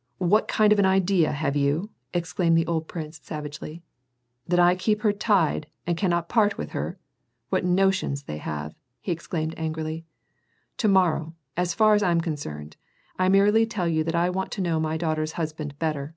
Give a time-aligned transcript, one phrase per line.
[0.32, 3.84] "What kind of an idea have you?" exclaimed the old prince, savagely,"
[4.48, 6.98] that I keep her tied, and cannot part with her?
[7.50, 10.04] What notions they have!" he exclaimed angrily.
[10.78, 12.76] "To morrow, as far as I'm concerned,—
[13.16, 16.16] I merely tell you that I want to know my daughter's husband better.